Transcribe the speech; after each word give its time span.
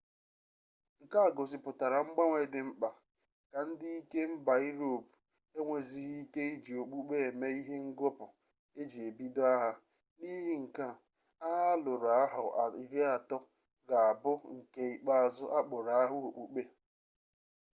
nke 1.03 1.17
a 1.25 1.29
gosipụtara 1.35 1.97
mgbanwe 2.05 2.39
dị 2.53 2.59
mkpa 2.69 2.89
ka 3.51 3.59
ndị 3.69 3.87
ike 3.99 4.21
mba 4.33 4.53
iroopu 4.69 5.15
enwezighi 5.57 6.15
ike 6.23 6.41
iji 6.53 6.73
okpukpe 6.81 7.15
eme 7.29 7.47
ihe 7.59 7.75
ngọpụ 7.89 8.25
eji 8.79 8.99
ebido 9.09 9.41
agha 9.53 9.71
n'ihi 10.19 10.53
nke 10.63 10.83
a 10.91 10.93
agha 11.51 11.69
alụrụ 11.73 12.09
ahọ 12.23 12.41
iri 12.83 12.99
atọ 13.15 13.37
ga 13.89 13.97
abụ 14.11 14.31
nke 14.55 14.81
ikpeazụ 14.95 15.45
akpọrọ 15.59 15.91
agha 16.01 16.15
okpukpe 16.27 16.61